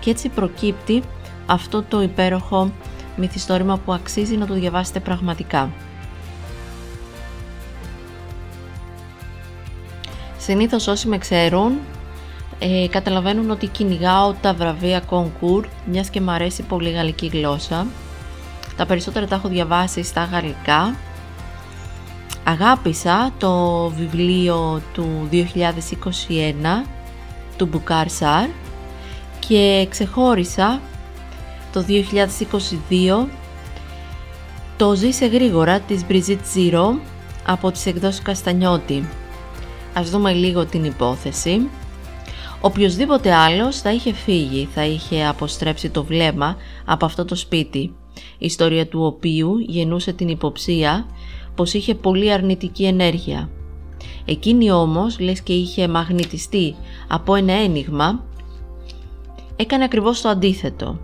και 0.00 0.10
έτσι 0.10 0.28
προκύπτει 0.28 1.02
αυτό 1.46 1.82
το 1.82 2.02
υπέροχο 2.02 2.72
μυθιστόρημα 3.16 3.78
που 3.78 3.92
αξίζει 3.92 4.36
να 4.36 4.46
το 4.46 4.54
διαβάσετε 4.54 5.00
πραγματικά. 5.00 5.70
Συνήθως 10.38 10.86
όσοι 10.86 11.08
με 11.08 11.18
ξέρουν 11.18 11.72
ε, 12.58 12.86
καταλαβαίνουν 12.90 13.50
ότι 13.50 13.66
κυνηγάω 13.66 14.32
τα 14.40 14.54
βραβεία 14.54 15.00
κονκούρ 15.00 15.66
μιας 15.84 16.10
και 16.10 16.20
μου 16.20 16.30
αρέσει 16.30 16.62
πολύ 16.62 16.88
η 16.88 16.92
γαλλική 16.92 17.26
γλώσσα. 17.26 17.86
Τα 18.76 18.86
περισσότερα 18.86 19.26
τα 19.26 19.34
έχω 19.34 19.48
διαβάσει 19.48 20.02
στα 20.02 20.24
γαλλικά. 20.24 20.96
Αγάπησα 22.44 23.32
το 23.38 23.88
βιβλίο 23.96 24.82
του 24.92 25.28
2021 25.32 25.42
του 27.56 27.66
Μπουγκάρ 27.66 28.08
Σαρ 28.10 28.48
και 29.38 29.86
ξεχώρισα 29.90 30.80
το 31.72 31.84
2022 31.88 33.26
το 34.76 34.94
«Ζήσε 34.94 35.26
γρήγορα» 35.26 35.80
της 35.80 36.06
Μπριζίτ 36.06 36.40
Ζιρό 36.54 36.98
από 37.46 37.70
τις 37.70 37.86
εκδόσεις 37.86 38.22
Καστανιώτη. 38.22 39.08
Ας 39.94 40.10
δούμε 40.10 40.32
λίγο 40.32 40.66
την 40.66 40.84
υπόθεση. 40.84 41.68
Οποιοςδήποτε 42.66 43.34
άλλος 43.34 43.80
θα 43.80 43.92
είχε 43.92 44.12
φύγει, 44.12 44.68
θα 44.74 44.84
είχε 44.84 45.26
αποστρέψει 45.26 45.90
το 45.90 46.04
βλέμμα 46.04 46.56
από 46.84 47.04
αυτό 47.04 47.24
το 47.24 47.34
σπίτι, 47.34 47.78
η 47.78 47.92
ιστορία 48.38 48.86
του 48.86 49.04
οποίου 49.04 49.58
γεννούσε 49.58 50.12
την 50.12 50.28
υποψία 50.28 51.06
πως 51.54 51.74
είχε 51.74 51.94
πολύ 51.94 52.32
αρνητική 52.32 52.84
ενέργεια. 52.84 53.50
Εκείνη 54.24 54.70
όμως, 54.70 55.18
λες 55.18 55.40
και 55.40 55.52
είχε 55.52 55.88
μαγνητιστεί 55.88 56.74
από 57.08 57.34
ένα 57.34 57.52
ένιγμα, 57.52 58.24
έκανε 59.56 59.84
ακριβώς 59.84 60.20
το 60.20 60.28
αντίθετο. 60.28 60.98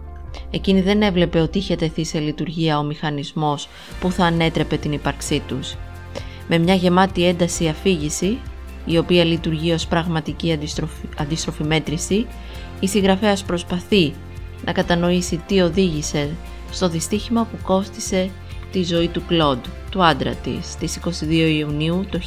Εκείνη 0.50 0.80
δεν 0.80 1.02
έβλεπε 1.02 1.40
ότι 1.40 1.58
είχε 1.58 1.76
τεθεί 1.76 2.04
σε 2.04 2.18
λειτουργία 2.18 2.78
ο 2.78 2.82
μηχανισμός 2.82 3.68
που 4.00 4.10
θα 4.10 4.24
ανέτρεπε 4.24 4.76
την 4.76 4.92
ύπαρξή 4.92 5.42
τους. 5.48 5.76
Με 6.48 6.58
μια 6.58 6.74
γεμάτη 6.74 7.26
ένταση 7.26 7.68
αφήγηση, 7.68 8.38
η 8.84 8.98
οποία 8.98 9.24
λειτουργεί 9.24 9.72
ως 9.72 9.86
πραγματική 9.86 10.52
αντιστροφη, 10.52 11.08
αντίστροφη 11.18 11.64
μέτρηση, 11.64 12.26
η 12.80 12.88
συγγραφέας 12.88 13.42
προσπαθεί 13.42 14.12
να 14.64 14.72
κατανοήσει 14.72 15.42
τι 15.46 15.60
οδήγησε 15.60 16.30
στο 16.70 16.88
δυστύχημα 16.88 17.44
που 17.44 17.56
κόστισε 17.62 18.30
τη 18.72 18.84
ζωή 18.84 19.08
του 19.08 19.22
Κλοντ, 19.26 19.58
του 19.90 20.04
άντρα 20.04 20.34
της, 20.34 20.70
στις 20.70 20.96
22 20.96 21.30
Ιουνίου 21.30 22.06
το 22.10 22.20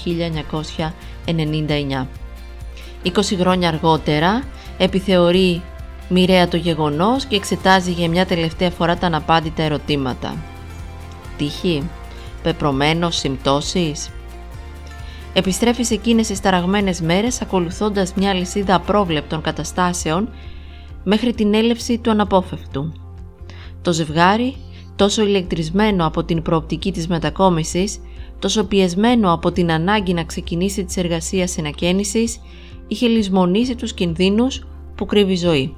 1999. 1.25 2.07
20 3.03 3.11
χρόνια 3.39 3.67
αργότερα 3.67 4.43
επιθεωρεί 4.77 5.61
μοιραία 6.09 6.47
το 6.47 6.57
γεγονός 6.57 7.25
και 7.25 7.35
εξετάζει 7.35 7.91
για 7.91 8.09
μια 8.09 8.25
τελευταία 8.25 8.69
φορά 8.69 8.97
τα 8.97 9.07
αναπάντητα 9.07 9.63
ερωτήματα. 9.63 10.35
Τύχη, 11.37 11.89
πεπρωμένος, 12.43 13.17
συμπτώσεις, 13.17 14.09
επιστρέφει 15.33 15.83
σε 15.83 15.93
εκείνες 15.93 16.27
τις 16.27 16.39
ταραγμένες 16.39 17.01
μέρες 17.01 17.41
ακολουθώντας 17.41 18.13
μια 18.13 18.33
λυσίδα 18.33 18.75
απρόβλεπτων 18.75 19.41
καταστάσεων 19.41 20.29
μέχρι 21.03 21.33
την 21.33 21.53
έλευση 21.53 21.97
του 21.97 22.11
αναπόφευκτου. 22.11 22.93
Το 23.81 23.93
ζευγάρι, 23.93 24.55
τόσο 24.95 25.23
ηλεκτρισμένο 25.23 26.05
από 26.05 26.23
την 26.23 26.41
προοπτική 26.41 26.91
της 26.91 27.07
μετακόμισης, 27.07 27.99
τόσο 28.39 28.63
πιεσμένο 28.63 29.33
από 29.33 29.51
την 29.51 29.71
ανάγκη 29.71 30.13
να 30.13 30.23
ξεκινήσει 30.23 30.83
τις 30.83 30.97
εργασίες 30.97 31.51
συνακαίνησης, 31.51 32.39
είχε 32.87 33.07
λησμονήσει 33.07 33.75
τους 33.75 33.93
κινδύνους 33.93 34.65
που 34.95 35.05
κρύβει 35.05 35.31
η 35.31 35.37
ζωή. 35.37 35.75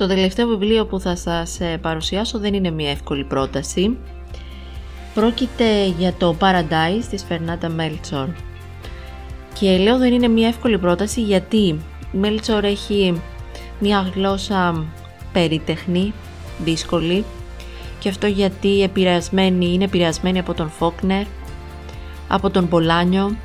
Το 0.00 0.06
τελευταίο 0.06 0.46
βιβλίο 0.46 0.86
που 0.86 1.00
θα 1.00 1.16
σας 1.16 1.60
ε, 1.60 1.78
παρουσιάσω 1.82 2.38
δεν 2.38 2.54
είναι 2.54 2.70
μια 2.70 2.90
εύκολη 2.90 3.24
πρόταση. 3.24 3.96
Πρόκειται 5.14 5.86
για 5.98 6.12
το 6.12 6.36
Paradise 6.40 7.04
της 7.10 7.24
Φερνάτα 7.24 7.68
Μέλτσορ. 7.68 8.28
Και 9.58 9.78
λέω 9.78 9.98
δεν 9.98 10.12
είναι 10.12 10.28
μια 10.28 10.48
εύκολη 10.48 10.78
πρόταση 10.78 11.22
γιατί 11.22 11.56
η 11.56 11.78
Μέλτσορ 12.12 12.64
έχει 12.64 13.20
μια 13.78 14.10
γλώσσα 14.14 14.84
περιτεχνή, 15.32 16.12
δύσκολη 16.58 17.24
και 17.98 18.08
αυτό 18.08 18.26
γιατί 18.26 18.82
επηρεασμένη, 18.82 19.72
είναι 19.72 19.84
επηρεασμένη 19.84 20.38
από 20.38 20.54
τον 20.54 20.70
Φόκνερ, 20.70 21.24
από 22.28 22.50
τον 22.50 22.68
Πολάνιο, 22.68 23.36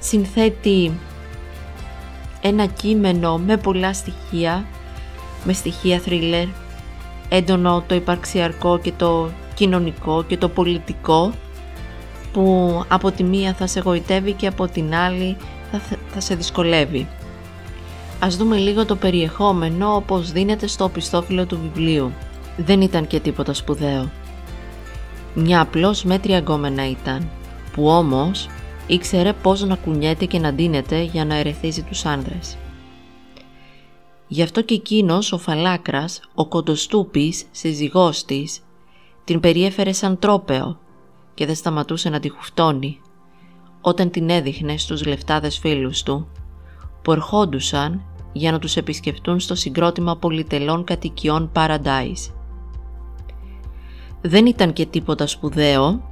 συνθέτει 0.00 0.98
ένα 2.40 2.66
κείμενο 2.66 3.38
με 3.38 3.56
πολλά 3.56 3.94
στοιχεία, 3.94 4.64
με 5.44 5.52
στοιχεία 5.52 5.98
θρίλερ, 5.98 6.46
έντονο 7.28 7.84
το 7.86 7.94
υπαρξιακό 7.94 8.78
και 8.78 8.92
το 8.96 9.30
κοινωνικό 9.54 10.24
και 10.24 10.36
το 10.36 10.48
πολιτικό, 10.48 11.32
που 12.32 12.84
από 12.88 13.10
τη 13.10 13.22
μία 13.22 13.54
θα 13.54 13.66
σε 13.66 13.80
γοητεύει 13.80 14.32
και 14.32 14.46
από 14.46 14.68
την 14.68 14.94
άλλη 14.94 15.36
θα, 15.70 15.80
θα 16.08 16.20
σε 16.20 16.34
δυσκολεύει. 16.34 17.08
Ας 18.20 18.36
δούμε 18.36 18.56
λίγο 18.56 18.84
το 18.84 18.96
περιεχόμενο 18.96 19.94
όπως 19.94 20.32
δίνεται 20.32 20.66
στο 20.66 20.88
πιστόφυλλο 20.88 21.46
του 21.46 21.58
βιβλίου. 21.62 22.12
Δεν 22.56 22.80
ήταν 22.80 23.06
και 23.06 23.20
τίποτα 23.20 23.54
σπουδαίο. 23.54 24.10
Μια 25.34 25.60
απλώς 25.60 26.04
μέτρια 26.04 26.38
γκόμενα 26.38 26.88
ήταν, 26.88 27.28
που 27.72 27.88
όμως 27.88 28.48
ήξερε 28.90 29.32
πώς 29.32 29.64
να 29.64 29.76
κουνιέται 29.76 30.24
και 30.24 30.38
να 30.38 30.52
ντύνεται 30.52 31.02
για 31.02 31.24
να 31.24 31.34
ερεθίζει 31.34 31.82
τους 31.82 32.04
άνδρες. 32.04 32.56
Γι' 34.28 34.42
αυτό 34.42 34.62
και 34.62 34.74
εκείνος 34.74 35.32
ο 35.32 35.38
Φαλάκρας, 35.38 36.20
ο 36.34 36.46
κοντοστούπης, 36.46 37.44
σύζυγός 37.50 38.24
της, 38.24 38.60
την 39.24 39.40
περιέφερε 39.40 39.92
σαν 39.92 40.18
τρόπεο 40.18 40.78
και 41.34 41.46
δεν 41.46 41.54
σταματούσε 41.54 42.08
να 42.08 42.20
τη 42.20 42.28
χουφτώνει 42.28 43.00
όταν 43.80 44.10
την 44.10 44.30
έδειχνε 44.30 44.76
στους 44.76 45.04
λεφτάδες 45.06 45.58
φίλους 45.58 46.02
του 46.02 46.28
που 47.02 47.12
ερχόντουσαν 47.12 48.02
για 48.32 48.52
να 48.52 48.58
τους 48.58 48.76
επισκεφτούν 48.76 49.40
στο 49.40 49.54
συγκρότημα 49.54 50.16
πολυτελών 50.16 50.84
κατοικιών 50.84 51.50
Paradise. 51.54 52.32
Δεν 54.20 54.46
ήταν 54.46 54.72
και 54.72 54.86
τίποτα 54.86 55.26
σπουδαίο 55.26 56.09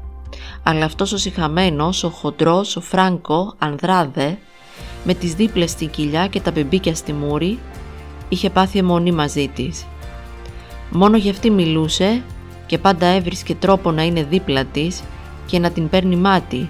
αλλά 0.62 0.84
αυτός 0.84 1.12
ο 1.12 1.16
συχαμένος, 1.16 2.04
ο 2.04 2.08
χοντρός, 2.08 2.76
ο 2.76 2.80
Φράνκο, 2.80 3.54
Ανδράδε, 3.58 4.38
με 5.04 5.14
τις 5.14 5.34
δίπλες 5.34 5.70
στην 5.70 5.90
κοιλιά 5.90 6.26
και 6.26 6.40
τα 6.40 6.50
μπεμπίκια 6.50 6.94
στη 6.94 7.12
μούρη, 7.12 7.58
είχε 8.28 8.50
πάθει 8.50 8.78
αιμονή 8.78 9.12
μαζί 9.12 9.48
της. 9.48 9.86
Μόνο 10.90 11.16
για 11.16 11.30
αυτή 11.30 11.50
μιλούσε 11.50 12.22
και 12.66 12.78
πάντα 12.78 13.06
έβρισκε 13.06 13.54
τρόπο 13.54 13.90
να 13.90 14.02
είναι 14.02 14.22
δίπλα 14.22 14.64
της 14.64 15.02
και 15.46 15.58
να 15.58 15.70
την 15.70 15.88
παίρνει 15.88 16.16
μάτι, 16.16 16.68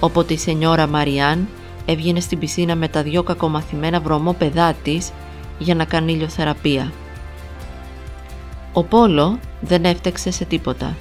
όποτε 0.00 0.32
η 0.32 0.36
σενιόρα 0.36 0.86
Μαριάν 0.86 1.48
έβγαινε 1.84 2.20
στην 2.20 2.38
πισίνα 2.38 2.74
με 2.74 2.88
τα 2.88 3.02
δυο 3.02 3.22
κακομαθημένα 3.22 4.00
βρωμόπεδά 4.00 4.72
της 4.82 5.12
για 5.58 5.74
να 5.74 5.84
κάνει 5.84 6.12
ηλιοθεραπεία. 6.12 6.92
Ο 8.72 8.82
Πόλο 8.84 9.38
δεν 9.60 9.84
έφτεξε 9.84 10.30
σε 10.30 10.44
τίποτα. 10.44 10.96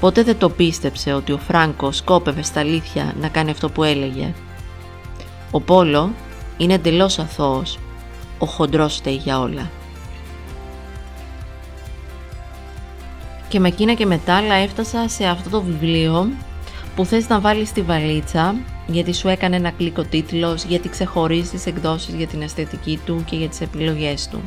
Ποτέ 0.00 0.22
δεν 0.22 0.38
το 0.38 0.50
πίστεψε 0.50 1.12
ότι 1.12 1.32
ο 1.32 1.38
Φράνκο 1.38 1.92
σκόπευε 1.92 2.42
στα 2.42 2.60
αλήθεια 2.60 3.14
να 3.20 3.28
κάνει 3.28 3.50
αυτό 3.50 3.68
που 3.68 3.82
έλεγε. 3.82 4.34
Ο 5.50 5.60
Πόλο 5.60 6.10
είναι 6.56 6.74
εντελώς 6.74 7.18
αθώος. 7.18 7.78
Ο 8.38 8.46
χοντρός 8.46 8.96
φταίει 8.96 9.14
για 9.14 9.40
όλα. 9.40 9.70
Και 13.48 13.60
με 13.60 13.68
εκείνα 13.68 13.94
και 13.94 14.06
μετά 14.06 14.36
άλλα 14.36 14.54
έφτασα 14.54 15.08
σε 15.08 15.26
αυτό 15.26 15.50
το 15.50 15.62
βιβλίο 15.62 16.28
που 16.96 17.04
θες 17.04 17.28
να 17.28 17.40
βάλεις 17.40 17.68
στη 17.68 17.82
βαλίτσα 17.82 18.54
γιατί 18.86 19.14
σου 19.14 19.28
έκανε 19.28 19.56
ένα 19.56 19.70
κλικ 19.70 20.04
τίτλος, 20.04 20.64
γιατί 20.64 20.88
ξεχωρίζεις 20.88 21.50
τις 21.50 21.66
εκδόσεις 21.66 22.14
για 22.14 22.26
την 22.26 22.42
αισθητική 22.42 23.00
του 23.04 23.24
και 23.26 23.36
για 23.36 23.48
τις 23.48 23.60
επιλογές 23.60 24.28
του. 24.28 24.40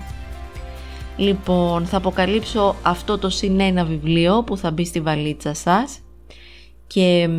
Λοιπόν, 1.17 1.86
θα 1.86 1.98
αποκαλύψω 1.98 2.75
αυτό 2.82 3.17
το 3.17 3.29
συνένα 3.29 3.86
βιβλίο 3.86 4.43
που 4.43 4.58
θα 4.58 4.72
μπει 4.72 4.86
στη 4.86 5.01
βαλίτσα 5.01 5.53
σας 5.53 6.00
και 6.88 7.29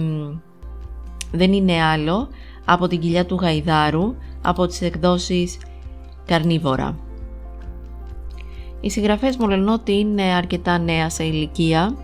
δεν 1.33 1.53
είναι 1.53 1.83
άλλο 1.83 2.29
από 2.65 2.87
την 2.89 3.01
κοιλιά 3.01 3.27
του 3.27 3.39
Γαϊδάρου 3.41 4.15
από 4.43 4.67
τις 4.67 4.83
εκδόσεις 4.83 5.59
Καρνίβορα. 6.27 6.99
Η 8.81 8.91
συγγραφές 8.91 9.37
μου 9.37 9.49
λένε 9.49 9.71
ότι 9.71 9.93
είναι 9.93 10.23
αρκετά 10.23 10.79
νέα 10.79 11.11
σε 11.11 11.25
ηλικία. 11.25 11.97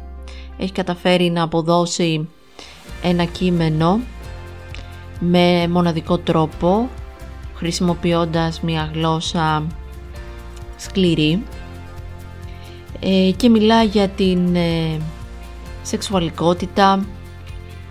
Έχει 0.59 0.73
καταφέρει 0.73 1.31
να 1.31 1.43
αποδώσει 1.43 2.29
ένα 3.03 3.25
κείμενο 3.25 4.01
με 5.21 5.69
μοναδικό 5.69 6.19
τρόπο, 6.19 6.89
χρησιμοποιώντας 7.55 8.61
μια 8.61 8.91
γλώσσα 8.95 9.67
σκληρή 10.77 11.33
ε, 11.33 11.60
και 13.37 13.49
μιλά 13.49 13.83
για 13.83 14.09
την 14.09 14.57
ε, 14.57 14.99
σεξουαλικότητα, 15.83 17.05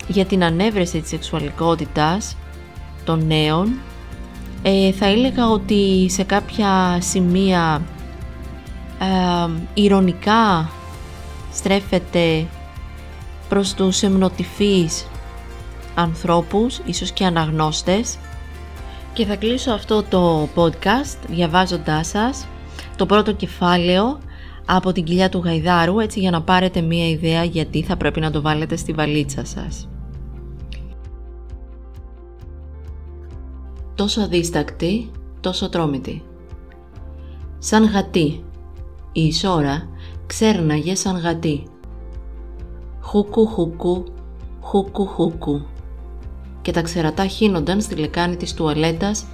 για 0.08 0.26
την 0.26 0.44
ανέβρεση 0.44 1.00
της 1.02 1.10
σεξουαλικότητας 1.10 2.38
των 3.04 3.26
νέων. 3.28 3.74
Ε, 4.62 4.92
θα 4.92 5.06
έλεγα 5.06 5.50
ότι 5.50 6.10
σε 6.10 6.24
κάποια 6.24 6.98
σημεία 7.02 7.82
ε, 9.00 9.50
ηρωνικά 9.74 10.70
στρέφεται 11.54 12.46
προς 13.50 13.74
τους 13.74 14.02
εμνοτυφείς 14.04 15.08
ανθρώπους, 15.96 16.80
ίσως 16.86 17.12
και 17.12 17.26
αναγνώστες 17.26 18.18
και 19.14 19.26
θα 19.26 19.36
κλείσω 19.36 19.72
αυτό 19.72 20.04
το 20.04 20.50
podcast 20.56 21.18
διαβάζοντάς 21.28 22.08
σας 22.08 22.48
το 22.96 23.06
πρώτο 23.06 23.34
κεφάλαιο 23.34 24.20
από 24.72 24.92
την 24.92 25.04
κοιλιά 25.04 25.30
του 25.30 25.42
Γαϊδάρου 25.44 26.00
έτσι 26.00 26.20
για 26.20 26.32
να 26.32 26.42
πάρετε 26.42 26.82
μία 26.82 27.10
ιδέα 27.10 27.44
γιατί 27.44 27.84
θα 27.84 27.98
πρέπει 27.98 28.20
να 28.20 28.32
το 28.32 28.42
βάλετε 28.42 28.76
στη 28.76 28.94
βαλίτσα 28.94 29.46
σας. 29.46 29.90
Τόσο 33.96 34.22
αδίστακτη, 34.22 35.12
τόσο 35.40 35.70
τρόμητη. 35.70 36.24
Σαν 37.58 37.86
γατί, 37.86 38.44
η 39.12 39.22
Ισόρα 39.26 39.88
ξέρναγε 40.26 40.96
σαν 40.96 41.18
γατί. 41.18 41.64
Χούκου 43.02 43.48
χούκου, 43.48 44.04
χούκου 44.62 45.06
χούκου. 45.06 45.62
Και 46.62 46.72
τα 46.72 46.82
ξερατά 46.82 47.28
χύνονταν 47.28 47.82
στη 47.82 47.96
λεκάνη 47.96 48.36
της 48.36 48.54
τουαλέτας 48.54 49.26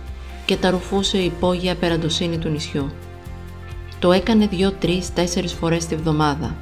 και 0.46 0.56
τα 0.56 0.70
ρουφούσε 0.70 1.18
η 1.18 1.26
υπόγεια 1.26 1.72
απεραντοσύνη 1.72 2.38
του 2.38 2.50
νησιού. 2.50 2.90
Το 4.06 4.12
έκανε 4.12 4.48
δυο, 4.48 4.72
τρεις, 4.72 5.14
τέσσερις 5.14 5.54
φορές 5.54 5.86
τη 5.86 5.96
βδομάδα. 5.96 6.56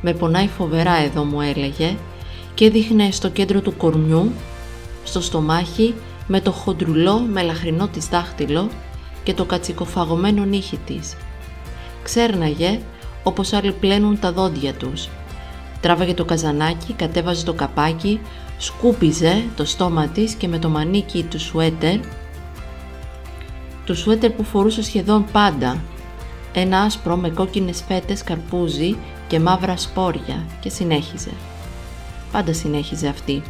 Με 0.00 0.12
πονάει 0.12 0.48
φοβερά 0.48 0.96
εδώ 0.96 1.24
μου 1.24 1.40
έλεγε 1.40 1.96
και 2.54 2.64
έδειχνε 2.64 3.10
στο 3.10 3.30
κέντρο 3.30 3.60
του 3.60 3.76
κορμιού, 3.76 4.32
στο 5.04 5.20
στομάχι, 5.20 5.94
με 6.26 6.40
το 6.40 6.52
χοντρουλό 6.52 7.18
μελαχρινό 7.20 7.88
της 7.88 8.06
δάχτυλο 8.06 8.68
και 9.22 9.34
το 9.34 9.44
κατσικοφαγωμένο 9.44 10.44
νύχι 10.44 10.76
της. 10.76 11.16
Ξέρναγε 12.02 12.80
όπως 13.22 13.52
άλλοι 13.52 13.72
πλένουν 13.72 14.18
τα 14.18 14.32
δόντια 14.32 14.74
τους. 14.74 15.08
Τράβαγε 15.80 16.14
το 16.14 16.24
καζανάκι, 16.24 16.92
κατέβαζε 16.92 17.44
το 17.44 17.52
καπάκι, 17.52 18.20
σκούπιζε 18.58 19.44
το 19.56 19.64
στόμα 19.64 20.06
της 20.06 20.34
και 20.34 20.48
με 20.48 20.58
το 20.58 20.68
μανίκι 20.68 21.22
του 21.22 21.40
σουέτερ, 21.40 21.98
του 23.84 23.96
σουέτερ 23.96 24.30
που 24.30 24.44
φορούσε 24.44 24.82
σχεδόν 24.82 25.24
πάντα, 25.32 25.82
ένα 26.54 26.80
άσπρο 26.80 27.16
με 27.16 27.28
κόκκινες 27.28 27.84
φέτες 27.88 28.22
καρπούζι 28.22 28.96
και 29.26 29.40
μαύρα 29.40 29.76
σπόρια 29.76 30.46
και 30.60 30.68
συνέχιζε. 30.68 31.30
Πάντα 32.32 32.52
συνέχιζε 32.52 33.08
αυτή. 33.08 33.42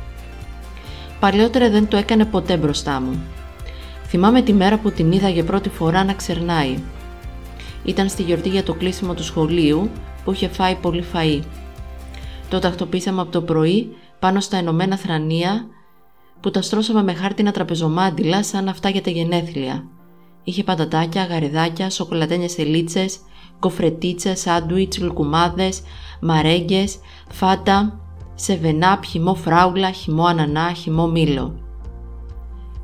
Παλαιότερα 1.20 1.70
δεν 1.70 1.88
το 1.88 1.96
έκανε 1.96 2.24
ποτέ 2.24 2.56
μπροστά 2.56 3.00
μου. 3.00 3.22
Θυμάμαι 4.06 4.42
τη 4.42 4.52
μέρα 4.52 4.78
που 4.78 4.90
την 4.90 5.12
είδα 5.12 5.28
για 5.28 5.44
πρώτη 5.44 5.68
φορά 5.68 6.04
να 6.04 6.12
ξερνάει. 6.12 6.78
Ήταν 7.84 8.08
στη 8.08 8.22
γιορτή 8.22 8.48
για 8.48 8.62
το 8.62 8.74
κλείσιμο 8.74 9.14
του 9.14 9.24
σχολείου 9.24 9.90
που 10.24 10.32
είχε 10.32 10.48
φάει 10.48 10.74
πολύ 10.74 11.04
φαΐ. 11.12 11.40
Το 12.48 12.58
τακτοποίησαμε 12.58 13.20
από 13.20 13.30
το 13.30 13.42
πρωί 13.42 13.96
πάνω 14.18 14.40
στα 14.40 14.56
ενωμένα 14.56 14.96
θρανία 14.96 15.66
που 16.40 16.50
τα 16.50 16.62
στρώσαμε 16.62 17.02
με 17.02 17.14
χάρτινα 17.14 17.52
τραπεζομάντιλα 17.52 18.42
σαν 18.42 18.68
αυτά 18.68 18.88
για 18.88 19.02
τα 19.02 19.10
γενέθλια. 19.10 19.84
Είχε 20.44 20.64
πατατάκια, 20.64 21.24
γαριδάκια, 21.24 21.90
σοκολατένιες 21.90 22.58
ελίτσες, 22.58 23.18
κοφρετίτσες, 23.58 24.40
σάντουιτς, 24.40 24.98
λουκουμάδες, 24.98 25.80
μαρέγγες, 26.20 26.98
φάτα, 27.30 28.00
σεβενάπ, 28.34 29.04
χυμό 29.04 29.34
φράουλα, 29.34 29.90
χυμό 29.90 30.24
ανανά, 30.24 30.72
χυμό 30.72 31.06
μήλο. 31.06 31.58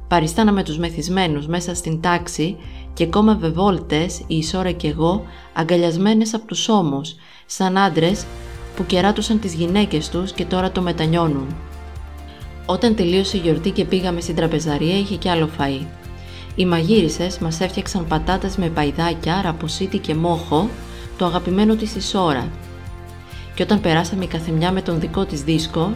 Παριστάναμε 0.08 0.62
τους 0.62 0.78
μεθυσμένους 0.78 1.46
μέσα 1.46 1.74
στην 1.74 2.00
τάξη 2.00 2.56
και 2.92 3.06
κόμμευε 3.06 3.48
βόλτες 3.48 4.18
η 4.26 4.36
Ισόρα 4.36 4.70
και 4.70 4.88
εγώ 4.88 5.22
αγκαλιασμένες 5.52 6.34
από 6.34 6.46
τους 6.46 6.68
ώμους, 6.68 7.14
σαν 7.46 7.78
άντρες 7.78 8.24
που 8.76 8.86
κεράτουσαν 8.86 9.40
τις 9.40 9.54
γυναίκες 9.54 10.08
τους 10.08 10.32
και 10.32 10.44
τώρα 10.44 10.72
το 10.72 10.82
μετανιώνουν. 10.82 11.56
Όταν 12.66 12.94
τελείωσε 12.94 13.36
η 13.36 13.40
γιορτή 13.40 13.70
και 13.70 13.84
πήγαμε 13.84 14.20
στην 14.20 14.34
τραπεζαρία 14.34 14.98
είχε 14.98 15.16
κι 15.16 15.28
άλλο 15.28 15.48
φαΐ. 15.58 15.99
Οι 16.60 16.66
μαγείρισες 16.66 17.38
μας 17.38 17.60
έφτιαξαν 17.60 18.06
πατάτες 18.06 18.56
με 18.56 18.68
παϊδάκια, 18.68 19.40
ραποσίτη 19.42 19.98
και 19.98 20.14
μόχο, 20.14 20.68
το 21.18 21.24
αγαπημένο 21.24 21.74
της 21.74 21.94
Ισόρα. 21.94 22.48
Και 23.54 23.62
όταν 23.62 23.80
περάσαμε 23.80 24.24
η 24.24 24.26
καθεμιά 24.26 24.72
με 24.72 24.82
τον 24.82 25.00
δικό 25.00 25.24
της 25.24 25.42
δίσκο, 25.42 25.92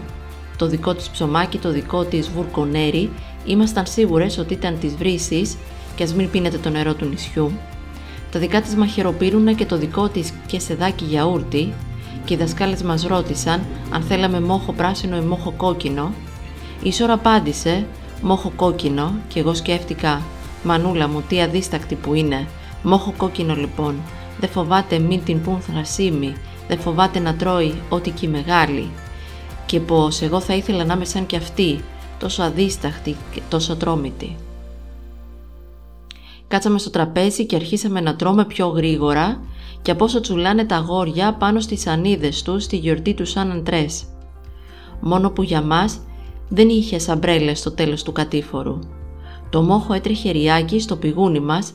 το 0.56 0.66
δικό 0.66 0.94
της 0.94 1.08
ψωμάκι, 1.08 1.58
το 1.58 1.70
δικό 1.70 2.04
της 2.04 2.28
βουρκονέρι, 2.28 3.10
ήμασταν 3.44 3.86
σίγουρες 3.86 4.38
ότι 4.38 4.54
ήταν 4.54 4.78
της 4.78 4.94
βρύσης 4.96 5.56
και 5.94 6.02
ας 6.02 6.14
μην 6.14 6.30
πίνετε 6.30 6.58
το 6.58 6.70
νερό 6.70 6.94
του 6.94 7.04
νησιού. 7.04 7.52
Τα 8.30 8.38
δικά 8.38 8.60
της 8.60 8.74
μαχαιροπύρουνα 8.74 9.52
και 9.52 9.66
το 9.66 9.76
δικό 9.76 10.08
της 10.08 10.32
και 10.46 10.58
σεδάκι 10.58 11.04
γιαούρτι 11.04 11.72
και 12.24 12.34
οι 12.34 12.36
δασκάλες 12.36 12.82
μας 12.82 13.02
ρώτησαν 13.06 13.64
αν 13.90 14.02
θέλαμε 14.02 14.40
μόχο 14.40 14.72
πράσινο 14.72 15.16
ή 15.16 15.20
μόχο 15.20 15.52
κόκκινο. 15.56 16.12
Η 16.82 16.88
Ισόρα 16.88 17.12
απάντησε 17.12 17.86
«Μόχο 18.22 18.52
κόκκινο» 18.56 19.14
και 19.28 19.40
εγώ 19.40 19.54
σκέφτηκα 19.54 20.22
«Μανούλα 20.64 21.08
μου, 21.08 21.22
τι 21.28 21.42
αδίστακτη 21.42 21.94
που 21.94 22.14
είναι. 22.14 22.46
Μόχο 22.82 23.14
κόκκινο 23.16 23.54
λοιπόν. 23.54 23.94
Δεν 24.40 24.48
φοβάται 24.48 24.98
μην 24.98 25.24
την 25.24 25.42
πουν 25.42 25.60
θρασίμη. 25.60 26.34
Δεν 26.68 26.78
φοβάται 26.78 27.18
να 27.18 27.34
τρώει 27.34 27.74
ό,τι 27.88 28.10
και 28.10 28.28
μεγάλη. 28.28 28.90
Και 29.66 29.80
πως 29.80 30.20
εγώ 30.22 30.40
θα 30.40 30.54
ήθελα 30.54 30.84
να 30.84 30.94
είμαι 30.94 31.04
σαν 31.04 31.26
κι 31.26 31.36
αυτή, 31.36 31.80
τόσο 32.18 32.42
αδίσταχτη 32.42 33.16
και 33.32 33.40
τόσο 33.48 33.76
τρόμητη. 33.76 34.36
Κάτσαμε 36.48 36.78
στο 36.78 36.90
τραπέζι 36.90 37.46
και 37.46 37.56
αρχίσαμε 37.56 38.00
να 38.00 38.16
τρώμε 38.16 38.44
πιο 38.44 38.66
γρήγορα 38.66 39.40
και 39.82 39.90
από 39.90 40.04
όσο 40.04 40.20
τσουλάνε 40.20 40.64
τα 40.64 40.76
αγόρια 40.76 41.34
πάνω 41.34 41.60
στις 41.60 41.86
ανίδες 41.86 42.42
τους 42.42 42.64
στη 42.64 42.76
γιορτή 42.76 43.14
του 43.14 43.26
Σαν 43.26 43.50
Αντρές. 43.50 44.04
Μόνο 45.00 45.30
που 45.30 45.42
για 45.42 45.62
μας 45.62 46.00
δεν 46.48 46.68
είχε 46.68 46.98
σαμπρέλες 46.98 47.58
στο 47.58 47.70
τέλος 47.70 48.02
του 48.02 48.12
κατήφορου. 48.12 48.78
Το 49.54 49.62
μόχο 49.62 49.92
έτρεχε 49.92 50.30
ριάκι 50.30 50.80
στο 50.80 50.96
πηγούνι 50.96 51.40
μας, 51.40 51.72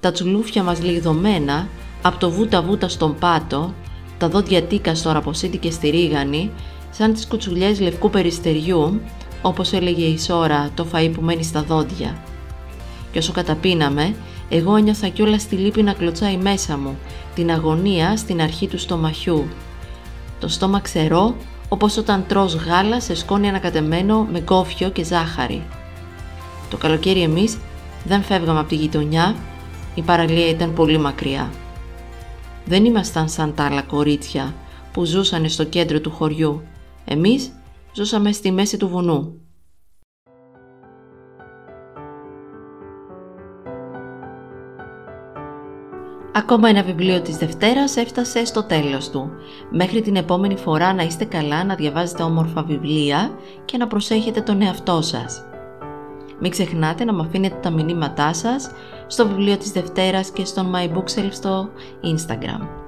τα 0.00 0.12
τσουλούφια 0.12 0.62
μας 0.62 0.82
λιγδωμένα, 0.82 1.68
από 2.02 2.18
το 2.18 2.30
βούτα 2.30 2.62
βούτα 2.62 2.88
στον 2.88 3.16
πάτο, 3.18 3.74
τα 4.18 4.28
δόντια 4.28 4.62
τίκα 4.62 4.94
στο 4.94 5.12
ραποσίτη 5.12 5.58
και 5.58 5.70
στη 5.70 5.88
ρίγανη, 5.88 6.50
σαν 6.90 7.12
τις 7.12 7.26
κουτσουλιές 7.26 7.80
λευκού 7.80 8.10
περιστεριού, 8.10 9.00
όπως 9.42 9.72
έλεγε 9.72 10.04
η 10.04 10.18
Σόρα 10.18 10.70
το 10.74 10.86
φαΐ 10.92 11.10
που 11.14 11.22
μένει 11.22 11.42
στα 11.42 11.62
δόντια. 11.62 12.16
Και 13.12 13.18
όσο 13.18 13.32
καταπίναμε, 13.32 14.14
εγώ 14.48 14.76
ένιωθα 14.76 15.08
κιόλας 15.08 15.46
τη 15.46 15.56
λύπη 15.56 15.82
να 15.82 15.92
κλωτσάει 15.92 16.36
μέσα 16.36 16.76
μου, 16.76 16.98
την 17.34 17.50
αγωνία 17.50 18.16
στην 18.16 18.40
αρχή 18.40 18.66
του 18.66 18.78
στομαχιού. 18.78 19.46
Το 20.40 20.48
στόμα 20.48 20.80
ξερό, 20.80 21.34
όπως 21.68 21.96
όταν 21.96 22.24
τρως 22.28 22.54
γάλα 22.54 23.00
σε 23.00 23.14
σκόνη 23.14 23.48
ανακατεμένο 23.48 24.26
με 24.32 24.40
κόφιο 24.40 24.90
και 24.90 25.04
ζάχαρη. 25.04 25.62
Το 26.72 26.78
καλοκαίρι 26.78 27.22
εμείς 27.22 27.58
δεν 28.04 28.22
φεύγαμε 28.22 28.58
από 28.58 28.68
τη 28.68 28.74
γειτονιά, 28.74 29.36
η 29.94 30.02
παραλία 30.02 30.48
ήταν 30.48 30.72
πολύ 30.72 30.98
μακριά. 30.98 31.50
Δεν 32.64 32.84
ήμασταν 32.84 33.28
σαν 33.28 33.54
τα 33.54 33.64
άλλα 33.64 33.82
κορίτσια 33.82 34.54
που 34.92 35.04
ζούσαν 35.04 35.48
στο 35.48 35.64
κέντρο 35.64 36.00
του 36.00 36.10
χωριού. 36.10 36.62
Εμείς 37.04 37.52
ζούσαμε 37.92 38.32
στη 38.32 38.50
μέση 38.50 38.76
του 38.76 38.88
βουνού. 38.88 39.40
Ακόμα 46.34 46.68
ένα 46.68 46.82
βιβλίο 46.82 47.20
της 47.20 47.36
Δευτέρας 47.36 47.96
έφτασε 47.96 48.44
στο 48.44 48.62
τέλος 48.62 49.10
του. 49.10 49.30
Μέχρι 49.70 50.00
την 50.00 50.16
επόμενη 50.16 50.56
φορά 50.56 50.94
να 50.94 51.02
είστε 51.02 51.24
καλά, 51.24 51.64
να 51.64 51.74
διαβάζετε 51.74 52.22
όμορφα 52.22 52.62
βιβλία 52.62 53.30
και 53.64 53.76
να 53.76 53.86
προσέχετε 53.86 54.40
τον 54.40 54.62
εαυτό 54.62 55.02
σας. 55.02 55.44
Μην 56.42 56.50
ξεχνάτε 56.50 57.04
να 57.04 57.14
μου 57.14 57.20
αφήνετε 57.20 57.56
τα 57.62 57.70
μηνύματά 57.70 58.34
σας 58.34 58.70
στο 59.06 59.26
βιβλίο 59.26 59.56
της 59.56 59.70
Δευτέρας 59.70 60.30
και 60.30 60.44
στον 60.44 60.72
My 60.74 60.96
Bookshelf 60.96 61.30
στο 61.30 61.68
Instagram. 62.02 62.81